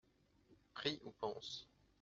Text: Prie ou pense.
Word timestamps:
Prie 0.73 0.99
ou 1.03 1.11
pense. 1.19 1.67